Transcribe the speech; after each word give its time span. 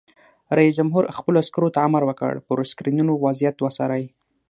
رئیس 0.57 0.73
جمهور 0.79 1.03
خپلو 1.17 1.37
عسکرو 1.43 1.73
ته 1.75 1.79
امر 1.87 2.01
وکړ؛ 2.05 2.33
پر 2.47 2.57
سکرینونو 2.71 3.13
وضعیت 3.25 3.55
وڅارئ! 3.61 4.05